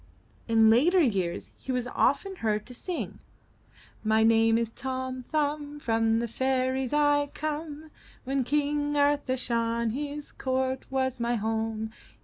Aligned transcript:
In 0.47 0.71
later 0.71 0.99
years 0.99 1.51
he 1.59 1.71
was 1.71 1.85
often 1.85 2.37
heard 2.37 2.65
to 2.65 2.73
sing: 2.73 3.19
My 4.03 4.23
name 4.23 4.57
is 4.57 4.71
Tom 4.71 5.25
Thumb; 5.31 5.79
From 5.79 6.17
the 6.17 6.27
fairies 6.27 6.91
Fve 6.91 7.35
come; 7.35 7.91
When 8.23 8.43
King 8.43 8.97
Arthur 8.97 9.37
shone. 9.37 9.91
His 9.91 10.31
court 10.31 10.87
was 10.89 11.19
my 11.19 11.35
home. 11.35 11.91